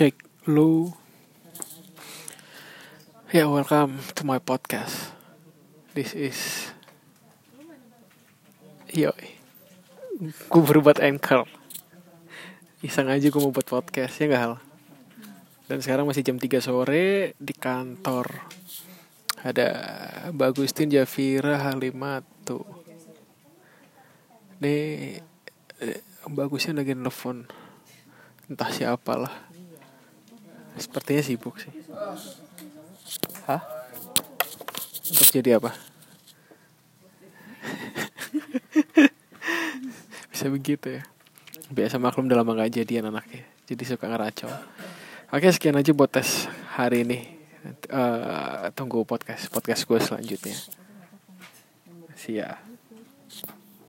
[0.00, 0.96] Cek lu.
[3.28, 5.12] Ya, yeah, welcome to my podcast.
[5.92, 6.72] This is
[8.88, 9.12] Yo.
[10.48, 11.44] Gue berbuat anchor.
[12.80, 14.54] Iseng aja gue mau buat podcast, ya gak hal?
[15.68, 18.40] Dan sekarang masih jam 3 sore di kantor.
[19.44, 19.68] Ada
[20.32, 22.64] Bagustin Jafira Halimatu.
[24.64, 25.20] Nih,
[25.84, 27.44] eh, bagusnya lagi nelfon.
[28.48, 29.50] Entah siapa lah.
[30.78, 31.72] Sepertinya sibuk sih.
[33.48, 33.62] Hah?
[35.10, 35.70] Untuk jadi apa?
[40.30, 41.02] Bisa begitu ya.
[41.70, 43.42] Biasa maklum dalam lama gak jadian anaknya.
[43.66, 44.50] Jadi suka ngeracau.
[45.30, 47.38] Oke sekian aja buat tes hari ini.
[47.92, 50.56] Uh, tunggu podcast podcast gue selanjutnya.
[52.18, 52.42] See.